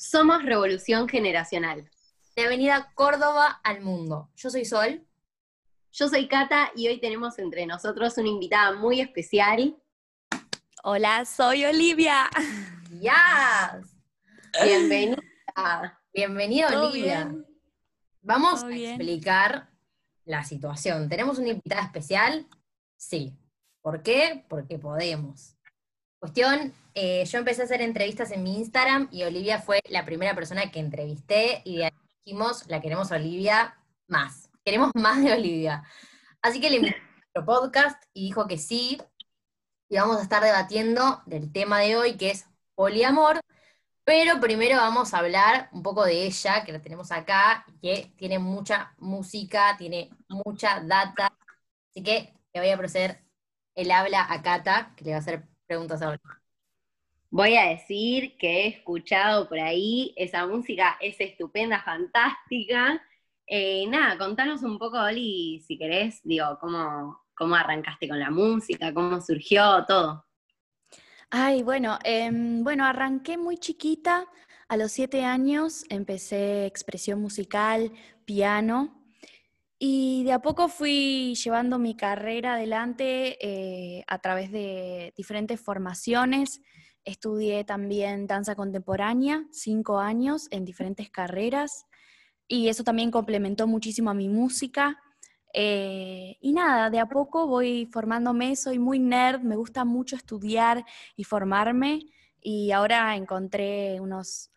[0.00, 1.90] Somos Revolución Generacional.
[2.34, 4.30] De Avenida Córdoba al Mundo.
[4.34, 5.06] Yo soy Sol.
[5.92, 9.76] Yo soy Cata y hoy tenemos entre nosotros una invitada muy especial.
[10.84, 12.30] Hola, soy Olivia.
[12.98, 13.94] Yes.
[14.64, 15.20] Bienvenida.
[16.14, 17.24] Bienvenida, Olivia.
[17.26, 17.46] bien?
[18.22, 18.94] Vamos ¿Todo a bien?
[18.94, 19.68] explicar
[20.24, 21.10] la situación.
[21.10, 22.46] ¿Tenemos una invitada especial?
[22.96, 23.36] Sí.
[23.82, 24.46] ¿Por qué?
[24.48, 25.58] Porque podemos.
[26.20, 30.34] Cuestión, eh, yo empecé a hacer entrevistas en mi Instagram y Olivia fue la primera
[30.34, 31.80] persona que entrevisté y
[32.18, 34.50] dijimos, la queremos Olivia más.
[34.62, 35.82] Queremos más de Olivia.
[36.42, 39.00] Así que le invité a nuestro podcast y dijo que sí.
[39.88, 43.40] Y vamos a estar debatiendo del tema de hoy, que es poliamor.
[44.04, 48.38] Pero primero vamos a hablar un poco de ella, que la tenemos acá, que tiene
[48.38, 51.32] mucha música, tiene mucha data.
[51.90, 53.24] Así que le voy a proceder
[53.74, 56.20] el habla a Cata, que le va a hacer preguntas ahora.
[57.30, 63.00] Voy a decir que he escuchado por ahí, esa música es estupenda, fantástica.
[63.46, 68.92] Eh, nada, contanos un poco, Oli, si querés, digo, cómo, cómo arrancaste con la música,
[68.92, 70.26] cómo surgió, todo.
[71.30, 74.26] Ay, bueno, em, bueno, arranqué muy chiquita.
[74.68, 77.92] A los siete años empecé expresión musical,
[78.24, 78.99] piano,
[79.82, 86.60] y de a poco fui llevando mi carrera adelante eh, a través de diferentes formaciones.
[87.02, 91.86] Estudié también danza contemporánea, cinco años en diferentes carreras,
[92.46, 95.00] y eso también complementó muchísimo a mi música.
[95.54, 100.84] Eh, y nada, de a poco voy formándome, soy muy nerd, me gusta mucho estudiar
[101.16, 102.00] y formarme
[102.38, 104.50] y ahora encontré unos,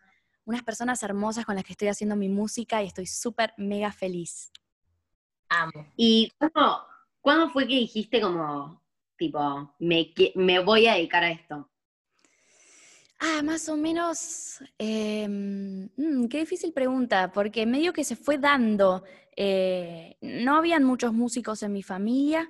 [0.44, 4.52] unas personas hermosas con las que estoy haciendo mi música y estoy súper mega feliz.
[5.54, 5.86] Amo.
[5.96, 6.86] ¿Y cuándo,
[7.20, 8.82] cuándo fue que dijiste como,
[9.16, 11.68] tipo, me, me voy a dedicar a esto?
[13.20, 19.04] Ah, más o menos, eh, mm, qué difícil pregunta, porque medio que se fue dando.
[19.36, 22.48] eh, no habían muchos músicos en mi familia,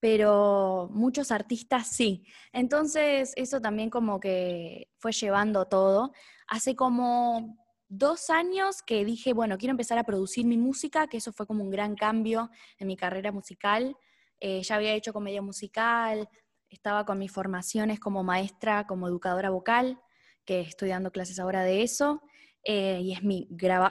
[0.00, 2.24] pero muchos artistas sí.
[2.52, 6.12] Entonces, eso también como que fue llevando todo.
[6.46, 7.56] Hace como
[7.88, 11.62] dos años que dije, bueno, quiero empezar a producir mi música, que eso fue como
[11.64, 13.96] un gran cambio en mi carrera musical.
[14.40, 16.28] Eh, ya había hecho comedia musical,
[16.68, 20.00] estaba con mis formaciones como maestra, como educadora vocal,
[20.44, 22.22] que estoy dando clases ahora de eso,
[22.64, 23.48] eh, y es mi,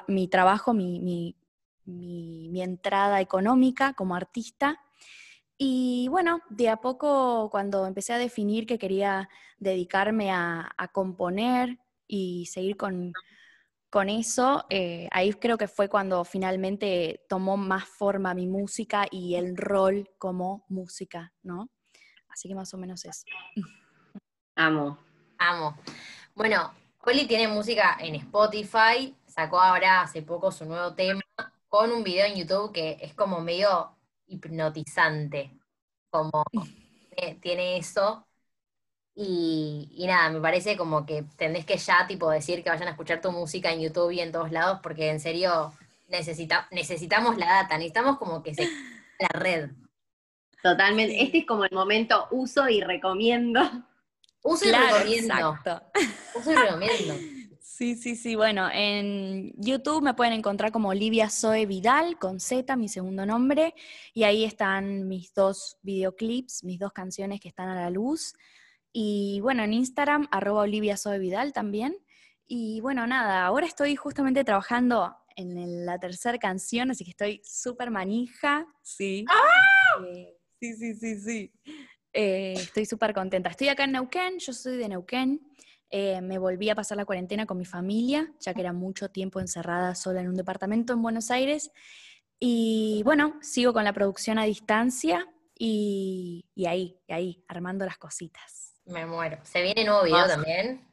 [0.08, 1.35] mi trabajo, mi, mi-
[2.62, 4.79] entrada económica como artista.
[5.58, 9.29] Y bueno, de a poco cuando empecé a definir que quería
[9.59, 13.18] dedicarme a componer y seguir con,
[13.90, 19.36] con eso, eh, ahí creo que fue cuando finalmente tomó más forma mi música y
[19.36, 21.70] el rol como música, ¿no?
[22.30, 23.24] Así que más o menos eso.
[24.56, 24.97] Amo.
[25.38, 25.78] Amo.
[26.36, 26.74] Bueno,
[27.08, 31.22] Oli tiene música en Spotify, sacó ahora hace poco su nuevo tema
[31.70, 33.96] con un video en YouTube que es como medio
[34.26, 35.58] hipnotizante,
[36.09, 36.44] como
[37.16, 38.27] tiene, tiene eso.
[39.19, 42.91] Y, y nada, me parece como que tenés que ya tipo decir que vayan a
[42.91, 45.73] escuchar tu música en YouTube y en todos lados, porque en serio
[46.07, 48.69] necesita, necesitamos la data, necesitamos como que se
[49.19, 49.72] la red.
[50.61, 51.13] Totalmente.
[51.16, 51.22] Sí.
[51.22, 53.61] Este es como el momento uso y recomiendo.
[54.44, 55.34] Uso y Claro, recomiendo.
[55.34, 55.81] exacto.
[56.35, 57.16] Uso y recomiendo.
[57.59, 58.35] Sí, sí, sí.
[58.35, 63.75] Bueno, en YouTube me pueden encontrar como Olivia Zoe Vidal, con Z, mi segundo nombre,
[64.16, 68.34] y ahí están mis dos videoclips, mis dos canciones que están a la luz.
[69.00, 71.96] Y bueno, en Instagram, arroba Olivia Zoe Vidal también.
[72.47, 77.91] Y bueno, nada, ahora estoy justamente trabajando en la tercera canción, así que estoy súper
[77.91, 79.24] manija, sí.
[80.03, 81.53] Eh, sí, sí, sí, sí.
[82.12, 83.52] Eh, estoy súper contenta.
[83.52, 85.47] Estoy acá en Neuquén, yo soy de Neuquén.
[85.91, 89.40] Eh, me volví a pasar la cuarentena con mi familia, ya que era mucho tiempo
[89.40, 91.69] encerrada sola en un departamento en Buenos Aires.
[92.40, 98.00] Y bueno, sigo con la producción a distancia y, y ahí, y ahí, armando las
[98.00, 98.66] cositas.
[98.88, 99.38] Me muero.
[99.44, 100.30] ¿Se viene nuevo video Vas.
[100.30, 100.86] también?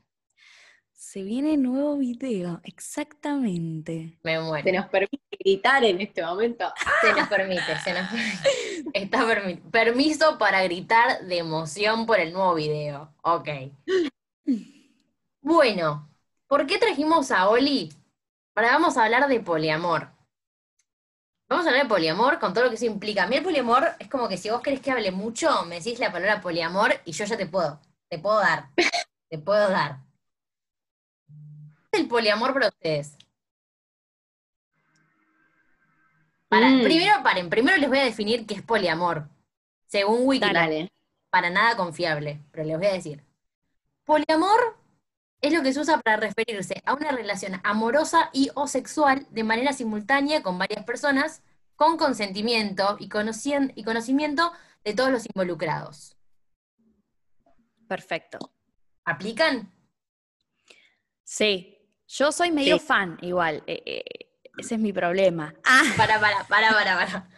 [0.92, 4.18] Se viene nuevo video, exactamente.
[4.22, 4.64] Me muero.
[4.64, 6.72] Se nos permite gritar en este momento.
[7.02, 8.08] Se nos permite, se nos
[8.92, 13.14] Está permi- permiso para gritar de emoción por el nuevo video.
[13.22, 13.48] Ok.
[15.40, 16.08] Bueno,
[16.46, 17.92] ¿por qué trajimos a Oli?
[18.56, 20.10] Ahora vamos a hablar de poliamor.
[21.48, 23.24] Vamos a hablar de poliamor con todo lo que eso implica.
[23.24, 25.98] A mí el poliamor es como que si vos querés que hable mucho, me decís
[25.98, 27.78] la palabra poliamor y yo ya te puedo.
[28.14, 28.68] Te puedo dar.
[29.28, 29.98] Te puedo dar.
[31.90, 33.18] ¿Qué es el poliamor para ustedes?
[36.48, 36.84] Para, Mm.
[36.84, 39.28] Primero, paren, primero les voy a definir qué es poliamor.
[39.88, 40.88] Según Wikipedia
[41.28, 43.24] para nada confiable, pero les voy a decir.
[44.04, 44.78] Poliamor
[45.40, 49.42] es lo que se usa para referirse a una relación amorosa y o sexual de
[49.42, 51.42] manera simultánea con varias personas,
[51.74, 53.06] con consentimiento y,
[53.74, 54.52] y conocimiento
[54.84, 56.16] de todos los involucrados.
[57.94, 58.38] Perfecto.
[59.04, 59.72] ¿Aplican?
[61.22, 63.62] Sí, yo soy medio fan igual.
[63.68, 64.02] Eh, eh,
[64.58, 65.54] ese es mi problema.
[65.64, 65.84] Ah.
[65.96, 67.28] Para, para, para, para, para.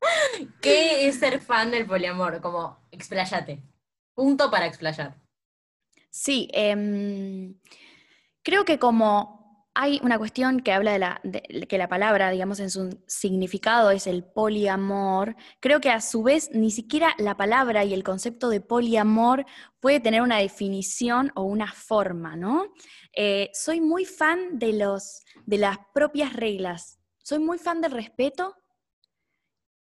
[0.62, 2.40] ¿Qué es ser fan del poliamor?
[2.40, 3.64] Como, explayate.
[4.14, 5.20] Punto para explayar.
[6.08, 7.58] Sí, em,
[8.44, 9.37] creo que como
[9.80, 11.20] hay una cuestión que habla de, la,
[11.68, 15.36] que la palabra, digamos, en su significado es el poliamor.
[15.60, 19.46] Creo que a su vez ni siquiera la palabra y el concepto de poliamor
[19.78, 22.72] puede tener una definición o una forma, ¿no?
[23.12, 26.98] Eh, soy muy fan de, los, de las propias reglas.
[27.22, 28.56] Soy muy fan del respeto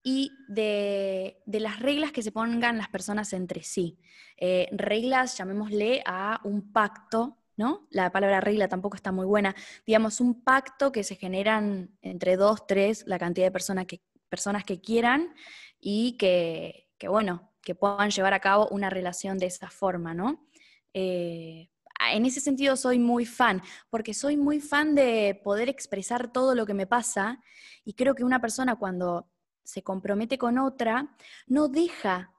[0.03, 3.99] y de, las reglas que se pongan las personas entre sí.
[4.37, 7.87] Eh, reglas, llamémosle a un pacto ¿no?
[7.91, 9.55] La palabra regla tampoco está muy buena.
[9.85, 14.63] Digamos, un pacto que se generan entre dos, tres, la cantidad de personas que, personas
[14.63, 15.35] que quieran
[15.79, 20.47] y que, bueno, que puedan llevar a cabo una relación de esa forma, ¿no?
[20.95, 21.69] Eh,
[22.13, 23.61] en ese sentido soy muy fan,
[23.91, 27.39] porque soy muy fan de poder expresar todo lo que me pasa
[27.85, 29.29] y creo que una persona cuando
[29.63, 31.15] se compromete con otra
[31.45, 32.33] no deja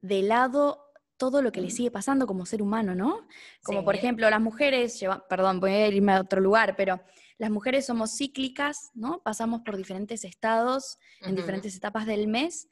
[0.00, 0.85] de lado
[1.16, 3.26] todo lo que le sigue pasando como ser humano, ¿no?
[3.62, 7.00] Como por ejemplo, las mujeres, perdón, voy a irme a otro lugar, pero
[7.38, 9.22] las mujeres somos cíclicas, ¿no?
[9.22, 12.68] Pasamos por diferentes estados en diferentes etapas del mes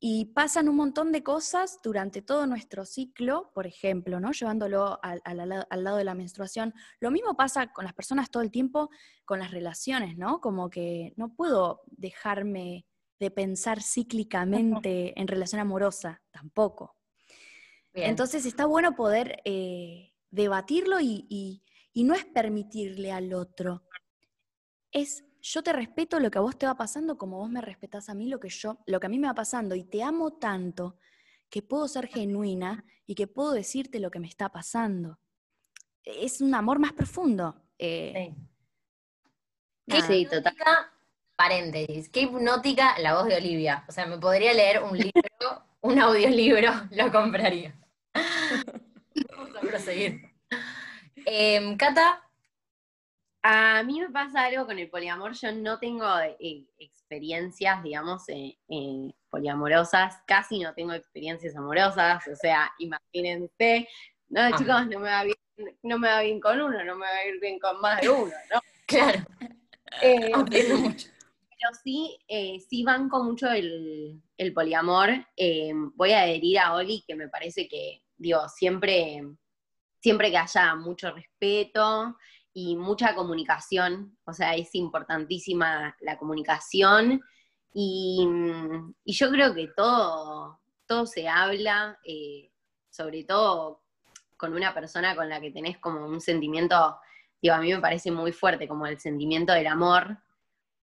[0.00, 4.30] y pasan un montón de cosas durante todo nuestro ciclo, por ejemplo, ¿no?
[4.30, 6.72] Llevándolo al, al, lado de la menstruación.
[7.00, 8.90] Lo mismo pasa con las personas todo el tiempo,
[9.24, 10.40] con las relaciones, ¿no?
[10.40, 12.86] Como que no puedo dejarme
[13.18, 16.97] de pensar cíclicamente en relación amorosa, tampoco.
[18.06, 21.62] Entonces está bueno poder eh, debatirlo y,
[21.94, 23.82] no es permitirle al otro.
[24.92, 28.08] Es yo te respeto lo que a vos te va pasando como vos me respetás
[28.08, 30.32] a mí lo que yo, lo que a mí me va pasando y te amo
[30.34, 30.98] tanto
[31.48, 35.18] que puedo ser genuina y que puedo decirte lo que me está pasando.
[36.04, 37.54] Es un amor más profundo.
[37.78, 38.34] Eh,
[40.06, 40.26] sí.
[40.30, 40.54] total.
[41.36, 43.84] Paréntesis, qué hipnótica la voz de Olivia.
[43.88, 45.22] O sea, me podría leer un libro,
[45.80, 47.74] un audiolibro, lo compraría.
[49.30, 50.22] Vamos a proseguir.
[51.24, 52.22] Em, Cata.
[53.42, 55.32] A mí me pasa algo con el poliamor.
[55.32, 56.06] Yo no tengo
[56.40, 60.16] eh, experiencias, digamos, eh, eh, poliamorosas.
[60.26, 62.26] Casi no tengo experiencias amorosas.
[62.28, 63.88] O sea, imagínense.
[64.28, 65.36] No, chicos, no me, va bien,
[65.82, 68.10] no me va bien con uno, no me va a ir bien con más de
[68.10, 68.60] uno, ¿no?
[68.86, 69.24] Claro.
[70.00, 72.18] pero sí,
[72.68, 75.10] sí banco mucho el, el poliamor.
[75.94, 79.22] voy a adherir a Oli, que me parece que digo, siempre,
[80.00, 82.16] siempre que haya mucho respeto
[82.52, 87.20] y mucha comunicación, o sea, es importantísima la comunicación.
[87.72, 88.26] Y,
[89.04, 92.50] yo creo que todo, todo se habla, eh,
[92.90, 93.82] sobre todo
[94.36, 96.98] con una persona con la que tenés como un sentimiento,
[97.40, 100.18] digo, a mí me parece muy fuerte, como el sentimiento del amor,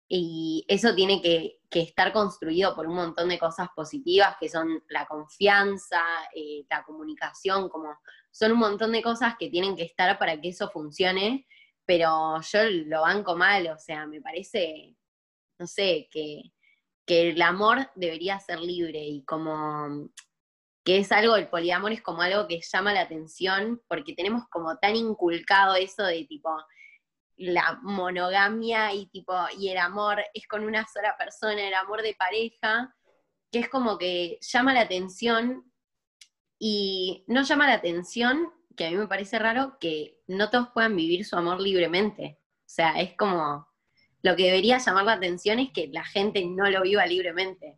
[0.09, 5.06] y eso tiene que, estar construido por un montón de cosas positivas, que son la
[5.06, 6.01] confianza,
[6.33, 7.95] eh, la comunicación, como
[8.31, 11.45] son un montón de cosas que tienen que estar para que eso funcione,
[11.85, 14.95] pero yo lo banco mal, o sea, me parece,
[15.59, 16.52] no sé, que,
[17.06, 20.09] que el amor debería ser libre y como
[20.83, 24.78] que es algo, el poliamor es como algo que llama la atención, porque tenemos como
[24.78, 26.49] tan inculcado eso de tipo,
[27.37, 32.15] la monogamia y tipo, y el amor es con una sola persona, el amor de
[32.15, 32.95] pareja,
[33.51, 35.71] que es como que llama la atención
[36.59, 40.95] y no llama la atención, que a mí me parece raro, que no todos puedan
[40.95, 42.39] vivir su amor libremente.
[42.41, 43.67] O sea, es como,
[44.23, 47.77] lo que debería llamar la atención es que la gente no lo viva libremente.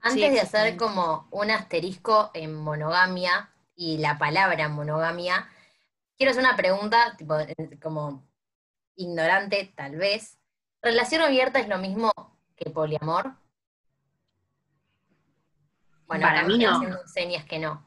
[0.00, 5.48] Antes de hacer como un asterisco en monogamia y la palabra monogamia,
[6.16, 7.34] quiero hacer una pregunta, tipo,
[7.80, 8.27] como
[8.98, 10.38] ignorante tal vez,
[10.82, 12.12] ¿relación abierta es lo mismo
[12.56, 13.34] que poliamor?
[16.06, 16.80] Bueno, para mí no.
[17.06, 17.86] Señas que no.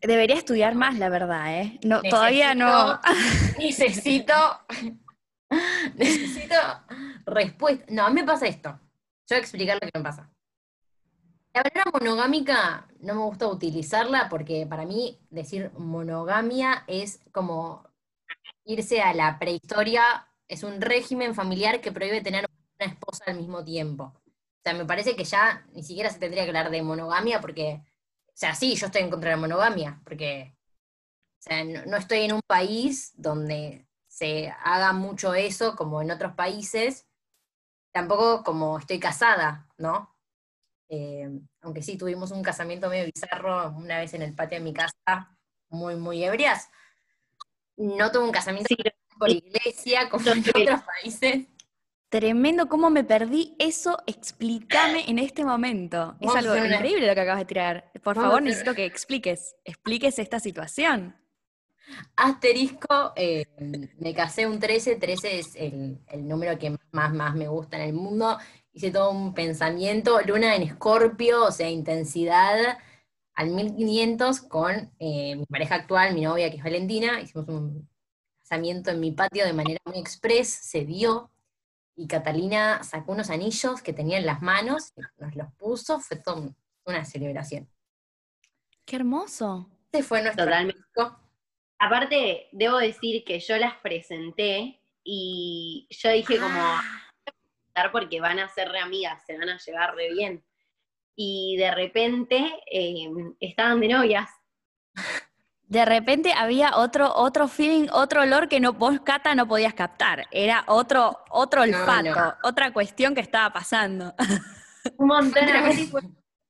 [0.00, 1.78] Debería estudiar más, la verdad, ¿eh?
[1.84, 2.98] No, todavía no.
[3.58, 4.34] necesito.
[5.94, 6.56] necesito
[7.26, 7.84] respuesta.
[7.90, 8.70] No, a mí me pasa esto.
[8.70, 10.30] Yo voy a explicar lo que me pasa.
[11.52, 17.89] La palabra monogámica no me gusta utilizarla porque para mí decir monogamia es como
[18.72, 22.46] irse a la prehistoria es un régimen familiar que prohíbe tener
[22.78, 24.04] una esposa al mismo tiempo.
[24.04, 27.82] O sea, me parece que ya ni siquiera se tendría que hablar de monogamia porque
[28.40, 30.56] sea, sí, yo estoy en contra de la monogamia, porque
[31.40, 36.32] o sea, no, estoy en un país donde se haga mucho eso como en otros
[36.34, 37.06] países,
[37.92, 40.16] tampoco como estoy casada, ¿no?
[40.88, 41.28] Eh,
[41.60, 45.38] aunque sí tuvimos un casamiento medio bizarro una vez en el patio de mi casa,
[45.68, 46.70] muy, muy ebrias.
[47.80, 48.74] No tuve un casamiento
[49.18, 51.46] por iglesia como en otros países.
[52.10, 56.14] Tremendo cómo me perdí eso, explícame en este momento.
[56.20, 57.90] Es algo increíble lo que acabas de tirar.
[58.02, 61.16] Por favor, necesito que expliques, expliques esta situación.
[62.16, 63.46] Asterisco, eh,
[63.98, 67.92] me casé un 13, 13 es el, número que más, más me gusta en el
[67.94, 68.36] mundo.
[68.74, 72.76] Hice todo un pensamiento, luna en escorpio, o sea, intensidad
[73.40, 77.22] al 1500 con eh, mi pareja actual, mi novia que es Valentina.
[77.22, 77.88] Hicimos un
[78.42, 81.30] casamiento en mi patio de manera muy express, se dio.
[81.96, 86.50] Y Catalina sacó unos anillos que tenía en las manos, nos los puso, fue toda
[86.84, 87.66] una celebración.
[88.84, 89.70] ¡Qué hermoso!
[89.90, 90.82] Este fue nuestro Totalmente.
[91.78, 97.90] Aparte, debo decir que yo las presenté y yo dije como, ah.
[97.90, 100.44] porque van a ser re amigas, se van a llevar re bien.
[101.22, 104.30] Y de repente em, estaban de novias.
[105.66, 110.26] De repente había otro, otro feeling, otro olor que no, vos, Cata, no podías captar.
[110.30, 114.14] Era otro, otro olfato, otra cuestión que estaba pasando.
[114.96, 115.44] Un montón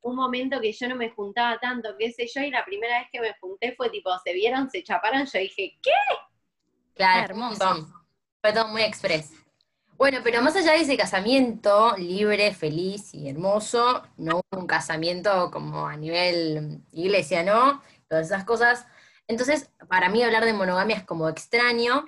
[0.03, 3.09] un momento que yo no me juntaba tanto, qué sé yo, y la primera vez
[3.13, 5.91] que me junté fue tipo, se vieron, se chaparon, yo dije, ¿qué?
[6.95, 7.89] Claro, hermoso.
[8.41, 9.33] Fue todo muy express.
[10.01, 15.87] Bueno, pero más allá de ese casamiento libre, feliz y hermoso, no un casamiento como
[15.87, 17.83] a nivel iglesia, ¿no?
[18.09, 18.87] Todas esas cosas.
[19.29, 22.07] Entonces, para mí hablar de monogamia es como extraño,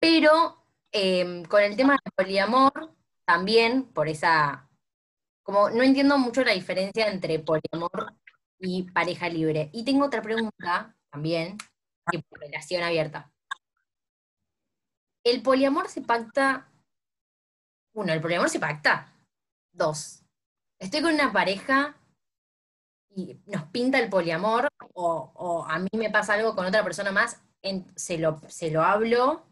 [0.00, 2.92] pero em, con el tema del poliamor,
[3.24, 4.68] también por esa
[5.44, 8.14] como no entiendo mucho la diferencia entre poliamor
[8.58, 9.70] y pareja libre.
[9.72, 11.58] Y tengo otra pregunta también,
[12.10, 13.33] tipo relación abierta.
[15.24, 16.68] ¿El poliamor se pacta?
[17.94, 19.10] Uno, ¿el poliamor se pacta?
[19.72, 20.22] Dos,
[20.78, 21.96] estoy con una pareja
[23.16, 27.40] y nos pinta el poliamor, o, a mí me pasa algo con otra persona más,
[27.96, 29.46] se, lo, se lo hablo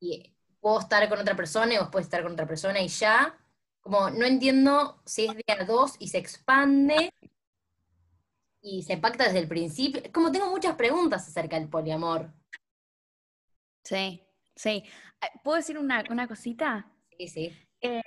[0.00, 3.38] y puedo estar con otra persona y vos puedes estar con otra persona y ya,
[3.80, 7.12] como no entiendo si es de a dos y se expande
[8.60, 10.02] y se pacta desde el principio.
[10.12, 12.32] Como tengo muchas preguntas acerca del poliamor.
[13.84, 14.27] Sí,
[14.58, 14.84] sí.
[15.42, 16.90] ¿Puedo decir una, cosita?
[17.16, 17.56] Sí, sí.
[17.80, 18.02] Eh,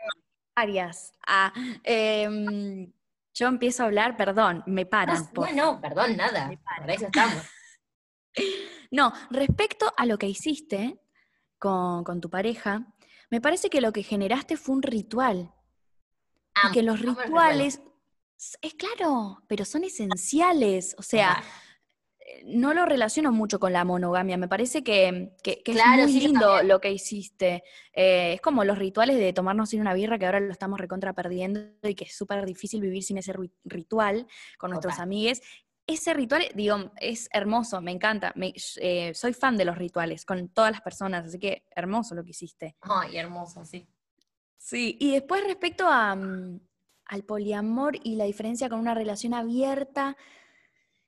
[0.55, 1.13] Arias.
[1.25, 1.51] Ah,
[1.83, 2.91] em,
[3.33, 5.29] yo empiezo a hablar, perdón, me paran.
[5.33, 6.51] No, no, perdón, nada.
[6.63, 7.43] Para eso estamos.
[8.93, 10.99] No, respecto a lo que hiciste
[11.57, 12.93] con, con tu pareja,
[13.29, 15.53] me parece que lo que generaste fue un ritual
[16.67, 17.81] y que los rituales,
[18.61, 20.95] es claro, pero son esenciales.
[20.97, 21.43] O sea, eh,
[22.45, 24.37] no lo relaciono mucho con la monogamia.
[24.37, 27.63] Me parece que, es muy lindo lo que hiciste.
[27.93, 31.13] Eh, es como los rituales de tomarnos sin una birra, que ahora lo estamos recontra
[31.13, 33.33] perdiendo y que es súper difícil vivir sin ese
[33.65, 35.41] ritual con nuestros amigues.
[35.87, 38.33] Ese ritual, digo, es hermoso, me encanta.
[38.77, 42.31] Eh, soy fan de los rituales con todas las personas, así que hermoso lo que
[42.31, 42.75] hiciste.
[42.81, 43.87] Ay, hermoso, sí.
[44.57, 46.59] Sí, y después respecto a, mm,
[47.05, 50.15] al poliamor y la diferencia con una relación abierta,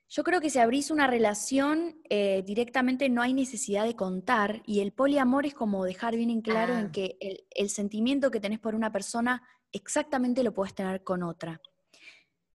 [0.08, 4.80] yo creo que si abrís una relación, eh, directamente no hay necesidad de contar y
[4.80, 6.92] el poliamor es como dejar bien en claro en ah.
[6.92, 9.42] que el, el, sentimiento que tenés por una persona
[9.72, 11.60] exactamente lo puedes tener con otra.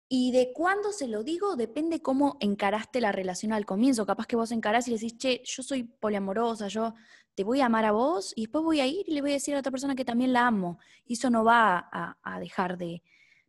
[0.09, 4.07] Y de cuándo se lo digo depende cómo encaraste la relación al comienzo.
[4.07, 6.95] Capaz que vos encarás y decís, che, yo soy poliamorosa, yo
[7.35, 9.35] te voy a amar a vos y después voy a ir y le voy a
[9.35, 10.79] decir a otra persona que también la amo.
[11.05, 13.03] Y eso no va a, dejar de,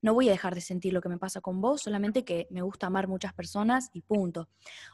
[0.05, 2.61] no voy a dejar de sentir lo que me pasa con vos, solamente que me
[2.61, 4.47] gusta amar muchas personas y punto.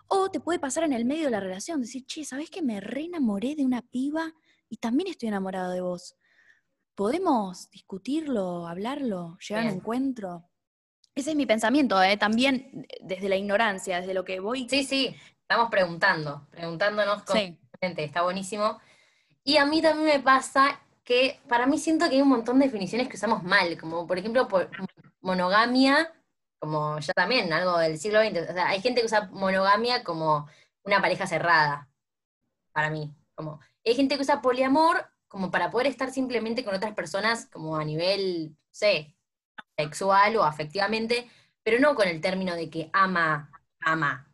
[0.07, 2.79] O te puede pasar en el medio de la relación, decir, che, ¿sabés que me
[2.79, 4.33] reenamoré de una piba
[4.69, 6.15] y también estoy enamorado de vos?
[6.95, 10.49] ¿Podemos discutirlo, hablarlo, llegar a un encuentro?
[11.13, 12.17] Ese es mi pensamiento, ¿eh?
[12.17, 14.67] también desde la ignorancia, desde lo que voy.
[14.69, 18.79] Sí, sí, estamos preguntando, preguntándonos sí está buenísimo.
[19.43, 22.65] Y a mí también me pasa que para mí siento que hay un montón de
[22.65, 24.69] definiciones que usamos mal, como por ejemplo por
[25.21, 26.13] monogamia,
[26.59, 28.49] como ya también, algo del siglo XX.
[28.49, 30.47] O sea, hay gente que usa monogamia como
[30.83, 31.89] una pareja cerrada,
[32.73, 33.13] para mí.
[33.35, 37.77] Como, hay gente que usa poliamor como para poder estar simplemente con otras personas como
[37.77, 39.15] a nivel, no sé,
[39.77, 41.29] sexual o afectivamente,
[41.63, 44.31] pero no con el término de que ama, ama,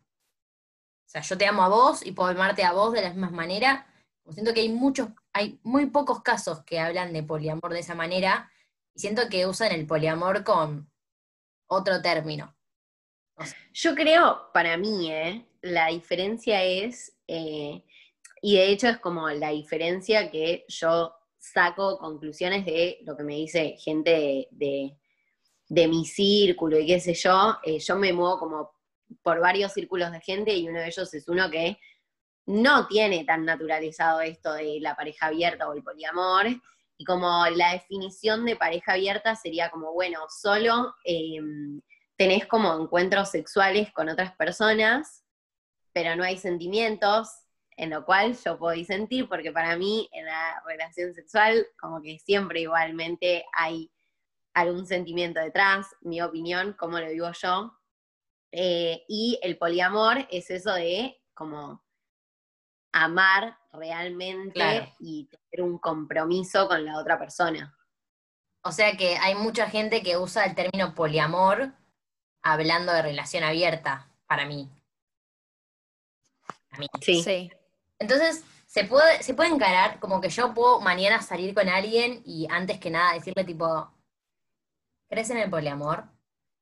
[1.08, 3.30] o sea, yo te amo a vos y puedo amarte a vos de la misma
[3.30, 3.86] manera.
[4.30, 8.50] siento que hay muchos, hay muy pocos casos que hablan de poliamor de esa manera,
[8.98, 10.90] siento que usan el poliamor con
[11.68, 12.54] otro término.
[13.72, 15.46] Yo creo, para mí, ¿eh?
[15.62, 17.84] la diferencia es, eh,
[18.42, 23.36] y de hecho es como la diferencia que yo saco conclusiones de lo que me
[23.36, 24.96] dice gente de,
[25.68, 27.56] mi círculo y qué sé yo.
[27.62, 28.72] Eh, yo me muevo como
[29.22, 31.78] por varios círculos de gente y uno de ellos es uno que
[32.46, 36.46] no tiene tan naturalizado esto de la pareja abierta o el poliamor.
[36.98, 41.80] Y como la definición de pareja abierta sería como, bueno, solo em,
[42.16, 45.24] tenés como encuentros sexuales con otras personas,
[45.92, 47.28] pero no hay sentimientos,
[47.76, 52.18] en lo cual yo puedo sentir, porque para mí en la relación sexual como que
[52.18, 53.90] siempre igualmente hay
[54.52, 57.78] algún sentimiento detrás, mi opinión, como lo digo yo.
[58.50, 61.84] Eh, y el poliamor es eso de como
[62.92, 67.74] amar realmente y tener un compromiso con la otra persona.
[68.62, 71.72] O sea que hay mucha gente que usa el término poliamor
[72.42, 74.68] hablando de relación abierta, para mí.
[76.70, 76.86] A mí.
[77.00, 77.22] Sí.
[77.22, 77.50] sí.
[77.98, 82.46] Entonces, se puede, se puede encarar como que yo puedo mañana salir con alguien y
[82.50, 83.90] antes que nada decirle tipo,
[85.08, 86.04] ¿crees en el poliamor?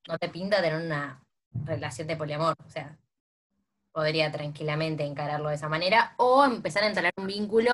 [0.06, 1.22] No te pinta tener una
[1.64, 2.54] relación de poliamor.
[2.64, 2.96] O sea,
[3.96, 6.12] podría tranquilamente encararlo de esa manera.
[6.18, 7.70] O empezar a entrar un vínculo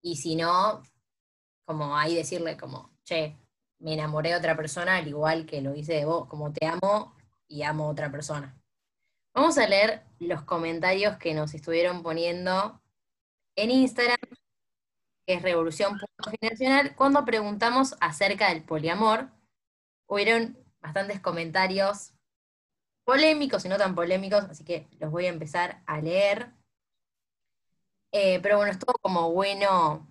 [0.00, 0.84] y si no,
[1.64, 3.36] como ahí decirle como, che,
[3.80, 7.16] me enamoré de otra persona al igual que lo hice de vos, como te amo
[7.48, 8.56] y amo a otra persona.
[9.34, 12.80] Vamos a leer los comentarios que nos estuvieron poniendo
[13.56, 14.20] en Instagram,
[15.26, 15.98] que es Revolución
[16.40, 19.28] Generacional, cuando preguntamos acerca del poliamor.
[20.06, 22.11] Hubieron bastantes comentarios
[23.04, 26.52] polémicos y no tan polémicos, así que los voy a empezar a leer.
[28.12, 30.08] Eh, pero bueno, estuvo como bueno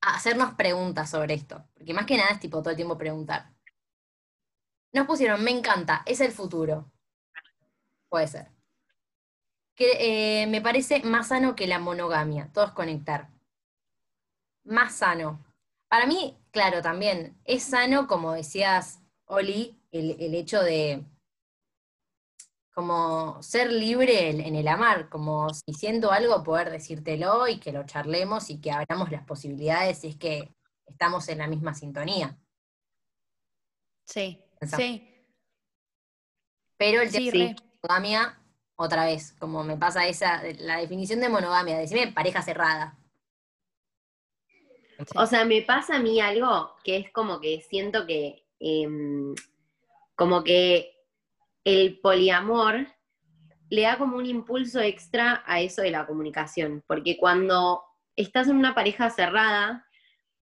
[0.00, 3.52] hacernos preguntas sobre esto, porque más que nada es tipo todo el tiempo preguntar.
[4.92, 6.90] Nos pusieron, me encanta, es el futuro.
[8.08, 8.48] Puede ser.
[9.74, 13.30] Que eh, me parece más sano que la monogamia, todos conectar.
[14.64, 15.42] Más sano.
[15.88, 21.04] Para mí, claro, también es sano, como decías, Oli, el, hecho de
[22.72, 27.84] como ser libre en el amar, como si siento algo, poder decírtelo y que lo
[27.84, 30.54] charlemos y que abramos las posibilidades si es que
[30.86, 32.38] estamos en la misma sintonía.
[34.06, 34.42] Sí,
[34.76, 35.08] sí.
[36.76, 38.42] Pero el tema monogamia,
[38.76, 42.98] otra vez, como me pasa esa, la definición de monogamia, decime pareja cerrada.
[45.14, 49.34] O sea, me pasa a mí algo que es como que siento que, em,
[50.14, 51.01] como que
[51.64, 52.86] el poliamor
[53.70, 57.82] le da como un impulso extra a eso de la comunicación, porque cuando
[58.16, 59.86] estás en una pareja cerrada,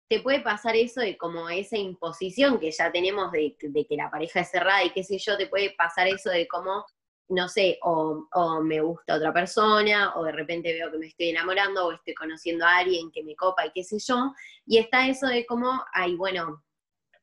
[0.08, 4.40] te puede pasar eso de como esa imposición que ya tenemos de, que la pareja
[4.40, 6.84] es cerrada y qué sé yo, te puede pasar eso de como
[7.30, 8.26] no sé, o,
[8.64, 12.66] me gusta otra persona, o de repente veo que me estoy enamorando, o estoy conociendo
[12.66, 14.34] a alguien que me copa y qué sé yo,
[14.66, 16.64] y está eso de como, ay, bueno,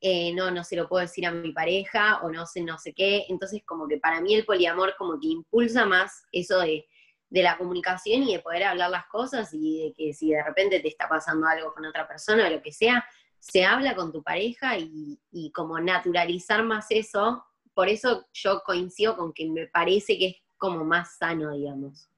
[0.02, 2.94] eh, no, no se lo puedo decir a mi pareja, o no sé, no sé
[2.94, 6.86] qué, entonces como que para mí el poliamor como que impulsa más eso de,
[7.30, 10.88] la comunicación y de poder hablar las cosas y de que si de repente te
[10.88, 13.06] está pasando algo con otra persona o lo que sea,
[13.38, 17.44] se habla con tu pareja y, y como naturalizar más eso
[17.78, 22.10] por eso yo coincido con que me parece que es como más sano, digamos.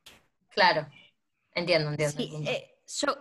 [0.48, 0.88] Claro,
[1.54, 2.50] entiendo, entiendo.
[2.50, 2.69] Eh,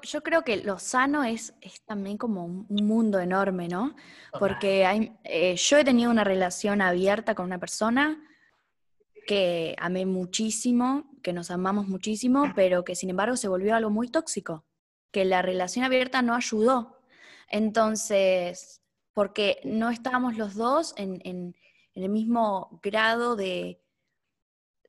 [0.03, 3.95] yo, creo que lo sano es, es también como un, mundo enorme, ¿no?
[4.39, 8.23] Porque hay, eh, yo he tenido una relación abierta con una persona
[9.27, 14.09] que amé muchísimo, que nos amamos muchísimo, pero que sin embargo se volvió algo muy
[14.09, 14.65] tóxico,
[15.11, 16.99] que la relación abierta no ayudó.
[17.51, 21.21] Entonces, porque no estábamos los dos en
[21.99, 23.83] en el mismo grado de,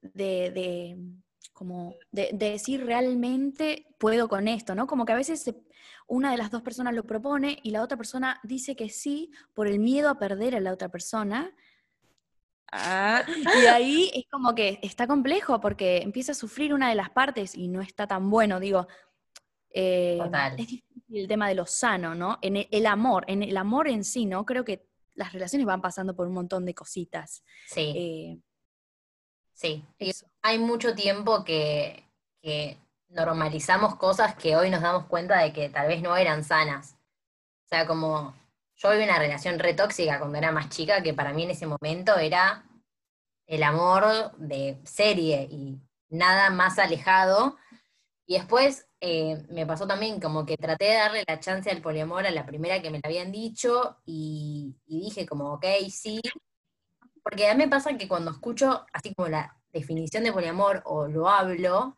[0.01, 0.95] de,
[1.59, 4.87] como de, decir realmente puedo con esto, ¿no?
[4.87, 5.53] Como que a veces
[6.07, 9.67] una de las dos personas lo propone y la otra persona dice que sí por
[9.67, 11.53] el miedo a perder a la otra persona.
[12.71, 13.25] Ah,
[13.61, 17.53] y ahí es como que está complejo porque empieza a sufrir una de las partes
[17.53, 18.87] y no está tan bueno, digo.
[19.69, 20.17] Eh,
[20.51, 22.39] es difícil el tema de lo sano, ¿no?
[22.41, 24.45] En el amor, en el amor en sí, ¿no?
[24.45, 27.43] Creo que las relaciones van pasando por un montón de cositas.
[27.67, 27.93] Sí.
[27.97, 28.39] Eh,
[29.59, 29.85] sí.
[30.41, 32.05] Hay mucho tiempo que,
[33.09, 36.95] normalizamos cosas que hoy nos damos cuenta de que tal vez no eran sanas.
[37.65, 38.35] O sea, como
[38.75, 42.17] yo viví una relación retóxica cuando era más chica, que para mí en ese momento
[42.17, 42.63] era
[43.47, 47.57] el amor de serie y nada más alejado.
[48.27, 52.27] Y después eh, me pasó también como que traté de darle la chance al poliamor
[52.27, 56.21] a la primera que me la habían dicho y, dije como, ok, sí,
[57.23, 61.08] Porque a mí me pasa que cuando escucho así como la definición de poliamor o
[61.08, 61.97] lo hablo,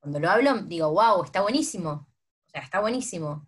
[0.00, 2.06] cuando lo hablo digo, wow, está buenísimo.
[2.46, 3.46] O sea, está buenísimo.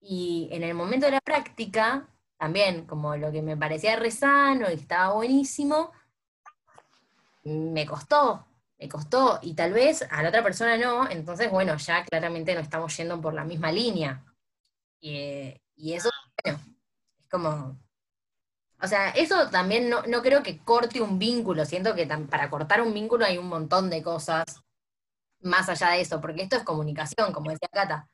[0.00, 4.74] Y en el momento de la práctica, también, como lo que me parecía rezano y
[4.74, 5.92] estaba buenísimo,
[7.44, 8.46] me costó,
[8.78, 12.60] me costó, y tal vez a la otra persona no, entonces, bueno, ya claramente no
[12.60, 14.24] estamos yendo por la misma línea.
[15.00, 15.54] Y,
[15.92, 16.10] eso,
[16.42, 16.60] bueno,
[17.18, 17.78] es como...
[18.80, 22.80] O sea, eso también no, no creo que corte un vínculo, siento que para cortar
[22.80, 24.44] un vínculo hay un montón de cosas
[25.40, 28.08] más allá de eso, porque esto es comunicación, como decía Cata.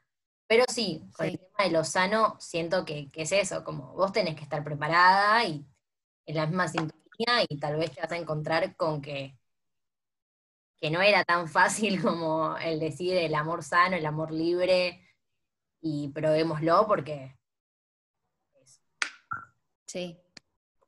[0.46, 4.36] Pero sí, con el tema de lo sano, siento que, es eso, como vos tenés
[4.36, 5.66] que estar preparada y
[6.26, 9.38] en la misma sintonía y tal vez te vas a encontrar con que,
[10.76, 15.00] que no era tan fácil como el decir el amor sano, el amor libre
[15.80, 17.38] y probémoslo porque...
[19.86, 20.23] Sí.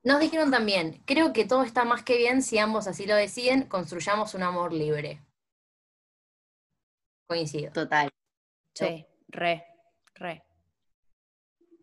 [0.06, 3.64] Nos dijeron también, creo que todo está más que bien si ambos así lo deciden,
[3.64, 5.20] construyamos un amor libre.
[7.26, 7.72] Coincido.
[7.72, 8.08] Total.
[8.72, 9.04] Sí.
[9.26, 9.64] Re,
[10.14, 10.44] re.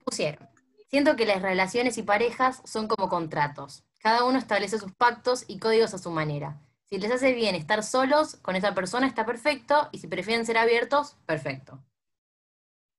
[0.05, 0.47] Pusieron.
[0.89, 3.83] Siento que las relaciones y parejas son como contratos.
[3.99, 6.61] Cada uno establece sus pactos y códigos a su manera.
[6.85, 10.57] Si les hace bien estar solos con esa persona está perfecto y si prefieren ser
[10.57, 11.83] abiertos, perfecto.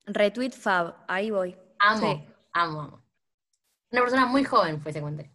[0.04, 1.56] Retweet Fab, ahí voy.
[1.78, 3.03] Amo, amo, amo.
[3.94, 5.30] Una persona muy joven fue ese comentario.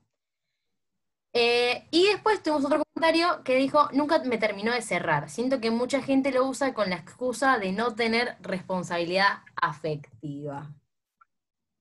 [1.32, 5.30] Eh, y después tuvimos otro comentario que dijo, nunca me terminó de cerrar.
[5.30, 10.74] Siento que mucha gente lo usa con la excusa de no tener responsabilidad afectiva.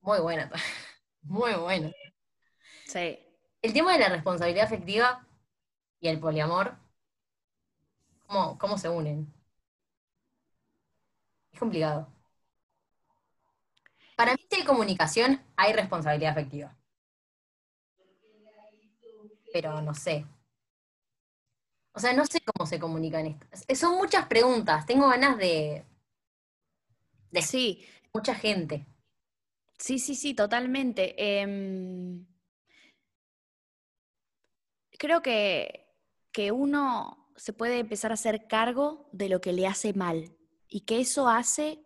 [0.03, 0.53] Muy buena,
[1.23, 1.91] muy buena.
[2.87, 3.19] Sí.
[3.61, 5.27] El tema de la responsabilidad afectiva
[6.01, 6.77] y el poliamor,
[8.27, 9.33] ¿cómo, cómo se unen?
[11.53, 12.18] Es complicado.
[14.19, 16.79] Para mí, si hay comunicación, hay responsabilidad afectiva
[19.53, 20.27] pero no sé.
[21.93, 23.65] O sea, no sé cómo se comunican estas.
[23.79, 25.85] Son muchas preguntas, tengo ganas de...
[27.31, 27.85] de sí.
[28.15, 28.87] Mucha gente.
[29.79, 31.41] Sí, sí, sí, totalmente.
[31.41, 32.27] Em,
[34.99, 35.87] creo que,
[36.33, 40.37] que uno se puede empezar a hacer cargo de lo que le hace mal
[40.69, 41.85] y que eso hace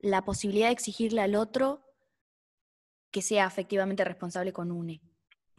[0.00, 1.86] la posibilidad de exigirle al otro
[3.10, 5.00] que sea efectivamente responsable con UNE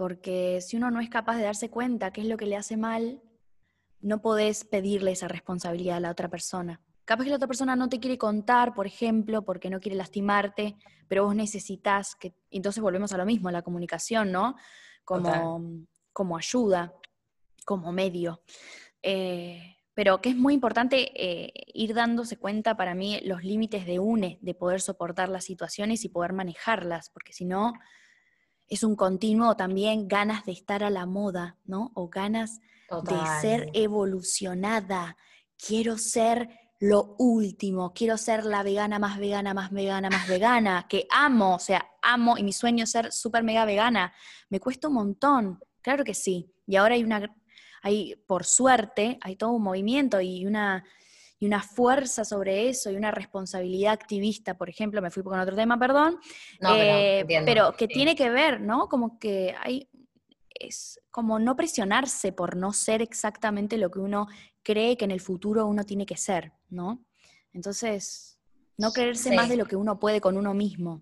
[0.02, 2.76] porque si uno no es capaz de darse cuenta qué es lo que le hace
[2.76, 3.22] mal,
[4.00, 6.82] no podés pedirle esa responsabilidad a la otra persona.
[7.06, 10.76] Capaz que la otra persona no te quiere contar, por ejemplo, porque no quiere lastimarte,
[11.08, 14.56] pero vos necesitas que, entonces volvemos a lo mismo, a la comunicación, ¿no?
[15.06, 16.96] Como, como ayuda,
[17.64, 18.42] como medio.
[19.04, 24.00] Eh, pero que es muy importante eh, ir dándose cuenta para mí los límites de
[24.00, 27.74] UNE, de poder soportar las situaciones y poder manejarlas, porque si no,
[28.68, 31.92] es un continuo también ganas de estar a la moda, ¿no?
[31.94, 35.18] O ganas de ser evolucionada.
[35.58, 36.50] Quiero ser
[36.80, 41.60] lo último, quiero ser la vegana más vegana, más vegana, más vegana, que amo, o
[41.60, 44.14] sea, amo y mi sueño es ser súper mega vegana.
[44.50, 46.52] Me cuesta un montón, claro que sí.
[46.66, 47.36] Y ahora hay una,
[47.82, 50.84] hay, por suerte, hay todo un movimiento y una
[51.42, 55.56] y una fuerza sobre eso y una responsabilidad activista, por ejemplo, me fui con otro
[55.56, 56.20] tema, perdón,
[56.76, 58.88] eh, pero, que tiene que ver, ¿no?
[58.88, 59.90] Como que hay,
[60.54, 64.28] es como no presionarse por no ser exactamente lo que uno
[64.62, 67.04] cree que en el futuro uno tiene que ser, ¿no?
[67.54, 68.38] Entonces,
[68.78, 71.02] no creerse más de lo que uno puede con uno mismo.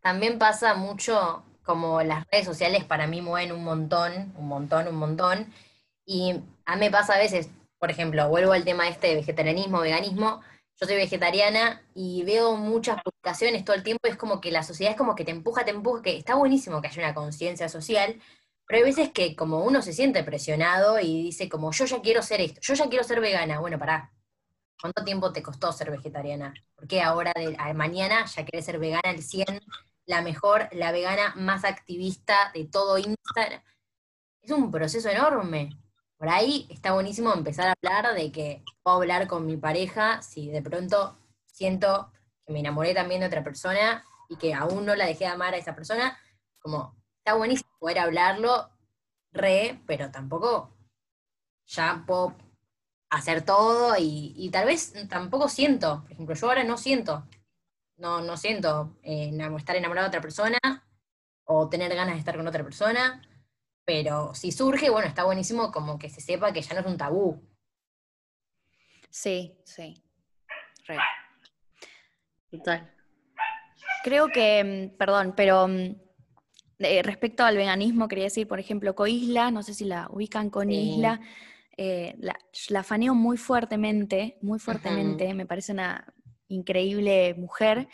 [0.00, 4.96] También pasa mucho como las redes sociales para mí mueven un montón, un montón, un
[4.96, 5.52] montón.
[6.04, 9.80] Y a mí me pasa a veces, por ejemplo, vuelvo al tema este de vegetarianismo,
[9.80, 10.40] veganismo,
[10.80, 14.92] yo soy vegetariana y veo muchas publicaciones todo el tiempo, es como que la sociedad
[14.92, 18.20] es como que te empuja, te empuja, que está buenísimo que haya una conciencia social,
[18.66, 22.22] pero hay veces que como uno se siente presionado y dice como yo ya quiero
[22.22, 24.12] ser esto, yo ya quiero ser vegana, bueno, pará,
[24.80, 26.54] ¿cuánto tiempo te costó ser vegetariana?
[26.74, 29.46] ¿Por qué ahora de mañana ya querés ser vegana al 100,
[30.06, 33.62] la mejor, la vegana más activista de todo Instagram?
[34.40, 35.78] Es un proceso enorme
[36.22, 40.50] por ahí está buenísimo empezar a hablar de que puedo hablar con mi pareja si
[40.50, 42.12] de pronto siento
[42.46, 45.52] que me enamoré también de otra persona y que aún no la dejé de amar
[45.52, 46.16] a esa persona,
[46.60, 48.70] como está buenísimo poder hablarlo
[49.32, 50.72] re, pero tampoco
[51.66, 52.36] ya puedo
[53.10, 57.26] hacer todo y, tal vez tampoco siento, por ejemplo, yo ahora no siento,
[57.96, 60.58] no, no siento eh, estar enamorado de otra persona
[61.42, 63.20] o tener ganas de estar con otra persona,
[63.84, 66.96] pero si surge, bueno, está buenísimo como que se sepa que ya no es un
[66.96, 67.42] tabú.
[69.10, 70.02] Sí, sí.
[72.50, 72.94] Total.
[74.04, 75.94] Creo que, mm, perdón, pero mm,
[76.84, 80.70] Eh, respecto al veganismo, quería decir, por ejemplo, Coisla, no sé si la ubican con
[80.70, 81.20] Isla,
[81.76, 82.36] eh, la,
[82.68, 86.12] la, faneo muy fuertemente, muy fuertemente, me parece una
[86.48, 87.88] increíble mujer,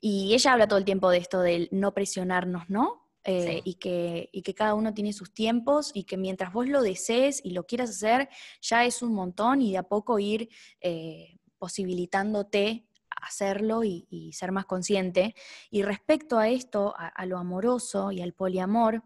[0.00, 3.09] y ella habla todo el tiempo de esto del no presionarnos, ¿no?
[3.30, 6.82] Eh, y, que, y, que, cada uno tiene sus tiempos y que mientras vos lo
[6.82, 8.28] desees y lo quieras hacer,
[8.60, 10.48] ya es un montón y de a poco ir
[10.80, 15.34] eh, posibilitándote hacerlo y, ser más consciente.
[15.70, 19.02] Y respecto a esto, a, lo amoroso y al poliamor,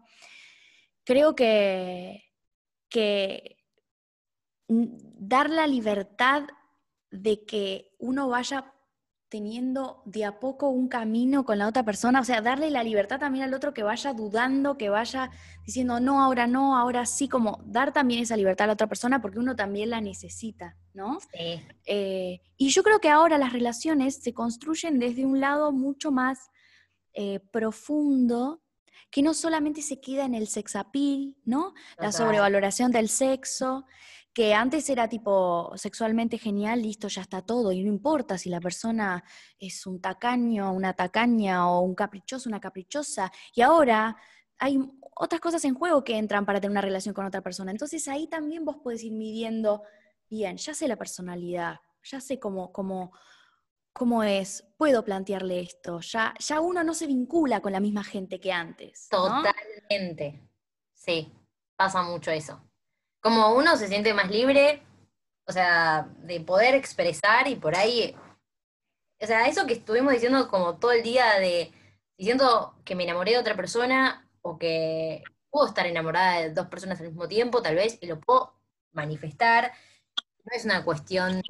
[1.03, 2.31] creo que,
[2.89, 3.57] que
[4.67, 6.47] dar la libertad
[7.11, 8.73] de que uno vaya
[9.29, 13.19] teniendo de a poco un camino con la otra persona, o sea, darle la libertad
[13.19, 15.31] también al otro que vaya dudando, que vaya
[15.65, 19.21] diciendo, no, ahora no, ahora sí, como dar también esa libertad a la otra persona
[19.21, 21.19] porque uno también la necesita, ¿no?
[21.19, 21.61] Sí.
[21.85, 26.49] Eh, y yo creo que ahora las relaciones se construyen desde un lado mucho más
[27.13, 28.61] eh, profundo,
[29.09, 31.73] que no solamente se queda en el sex appeal, ¿no?
[31.97, 33.85] La sobrevaloración del sexo,
[34.35, 38.59] que antes era tipo sexualmente genial, listo, ya está todo, y no importa si la
[38.59, 39.23] persona
[39.57, 44.17] es un tacaño, una tacaña o un caprichoso, una caprichosa, y ahora
[44.57, 44.77] hay
[45.15, 47.71] otras cosas en juego que entran para tener una relación con otra persona.
[47.71, 49.83] Entonces ahí también vos podés ir midiendo,
[50.29, 53.13] bien, ya sé la personalidad, ya sé cómo, cómo,
[53.93, 58.41] cómo es, puedo plantearle esto, ya, ya uno no se vincula con la misma gente
[58.41, 59.07] que antes.
[59.07, 60.45] Totalmente,
[60.93, 61.31] sí,
[61.77, 62.64] pasa mucho eso
[63.25, 64.83] como uno se siente más libre,
[65.47, 68.15] o sea, de poder expresar y por ahí,
[69.19, 71.71] o sea, eso que estuvimos diciendo como todo el día de
[72.19, 76.99] diciendo que me enamoré de otra persona o que puedo estar enamorada de dos personas
[77.01, 78.53] al mismo tiempo, tal vez, y lo puedo
[78.91, 79.71] manifestar.
[80.43, 81.41] No es una cuestión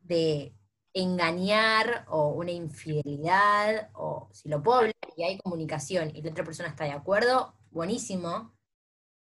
[0.00, 0.54] de
[0.94, 6.44] engañar o una infidelidad, o si lo puedo hablar y hay comunicación y la otra
[6.44, 8.54] persona está de acuerdo, buenísimo.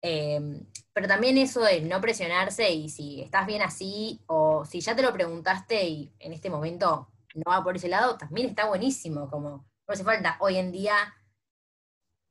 [0.00, 4.94] Em, pero también eso de no presionarse y si estás bien así o si ya
[4.94, 9.28] te lo preguntaste y en este momento no va por ese lado, también está buenísimo,
[9.28, 11.14] como no hace falta hoy en día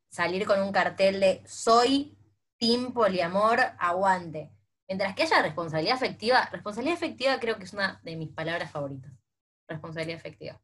[0.10, 2.18] salir con un cartel de soy
[2.58, 4.52] team poliamor, aguante.
[4.88, 9.12] Mientras que haya responsabilidad afectiva, responsabilidad afectiva creo que es una de mis palabras favoritas.
[9.68, 10.62] Responsabilidad afectiva.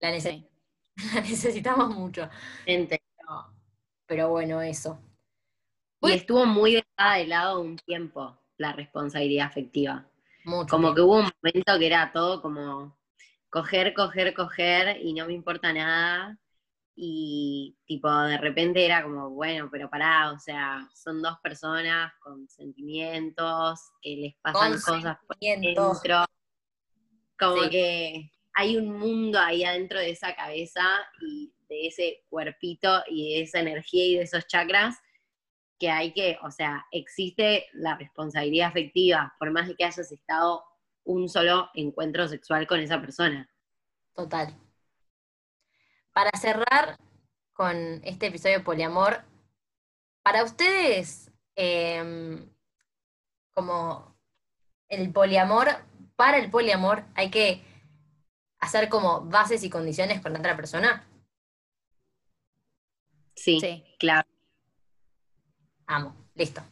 [0.00, 0.10] La,
[1.22, 2.28] necesitamos mucho.
[4.06, 5.00] pero bueno, eso.
[6.08, 10.06] Y estuvo muy dejada de lado un tiempo la responsabilidad afectiva.
[10.68, 12.96] como que hubo un momento que era todo como
[13.50, 16.38] coger, coger, coger y no me importa nada.
[16.96, 22.48] Y tipo, de repente era como, bueno, pero pará, o sea, son dos personas con
[22.48, 26.24] sentimientos, que les pasan cosas por dentro.
[27.38, 30.84] Como que hay un mundo ahí adentro de esa cabeza
[31.20, 34.96] y de ese cuerpito y de esa energía y de esos chakras
[35.84, 40.64] que hay que, o sea, existe la responsabilidad afectiva, por más de que hayas estado
[41.04, 43.50] un solo encuentro sexual con esa persona.
[44.14, 44.56] Total.
[46.14, 46.96] Para cerrar
[47.52, 49.24] con este episodio de poliamor,
[50.22, 52.48] para ustedes, em,
[53.52, 54.16] como
[54.88, 55.68] el poliamor,
[56.16, 57.62] para el poliamor hay que
[58.58, 61.06] hacer como bases y condiciones con la otra persona.
[63.34, 63.84] Sí, sí.
[63.98, 64.33] claro.
[65.86, 66.62] Amo, listo.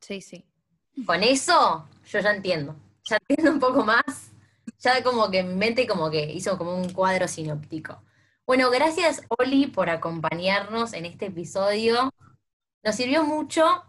[0.00, 0.44] Sí, sí.
[1.06, 2.76] Con eso yo ya entiendo.
[3.04, 4.32] Ya entiendo un poco más.
[4.78, 8.02] Ya como que mi mente como que hizo como un cuadro sinóptico.
[8.46, 12.12] Bueno, gracias Oli por acompañarnos en este episodio.
[12.82, 13.84] Nos sirvió mucho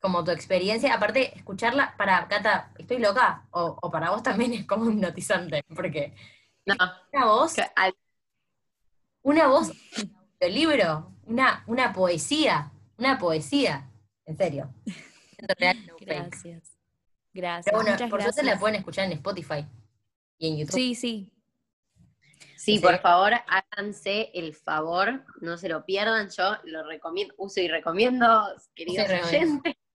[0.00, 3.48] como tu experiencia, aparte escucharla para Cata, ¿estoy loca?
[3.50, 6.14] O, para vos también es como hipnotizante, porque
[6.64, 6.76] no.
[7.12, 7.56] una voz,
[9.22, 9.72] una voz
[10.38, 13.90] del libro, una, una poesía, una poesía.
[14.26, 14.74] En serio.
[16.00, 16.76] gracias.
[17.32, 17.64] Gracias.
[17.66, 19.66] Pero bueno, por suerte la pueden escuchar en Spotify
[20.38, 20.74] y en YouTube.
[20.74, 21.32] Sí, sí.
[22.56, 27.68] Sí, por favor, háganse el favor, no se lo pierdan, yo lo recomiendo, uso y
[27.68, 29.74] recomiendo, queridos oyentes.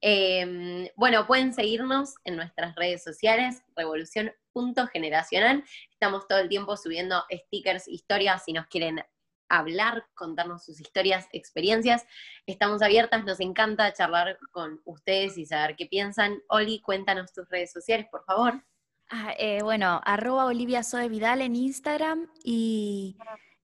[0.00, 5.64] Em, bueno, pueden seguirnos en nuestras redes sociales, revolución.generacional.
[5.90, 9.02] Estamos todo el tiempo subiendo stickers, historias, si nos quieren
[9.48, 12.06] hablar, contarnos sus historias, experiencias.
[12.46, 16.38] Estamos abiertas, nos encanta charlar con ustedes y saber qué piensan.
[16.48, 18.62] Oli, cuéntanos tus redes sociales, por favor.
[19.10, 23.16] Ah, eh, bueno, arroba Olivia Zoe Vidal en Instagram y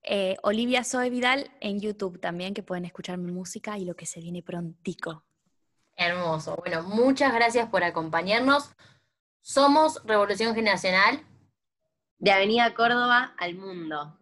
[0.02, 4.06] eh, Olivia Zoe Vidal en YouTube también, que pueden escuchar mi música y lo que
[4.06, 5.24] se viene prontico.
[5.96, 6.56] Hermoso.
[6.56, 8.70] Bueno, muchas gracias por acompañarnos.
[9.42, 11.22] Somos Revolución Generacional.
[12.18, 14.18] De Avenida Córdoba al Mundo.